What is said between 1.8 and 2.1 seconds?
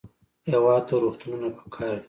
دي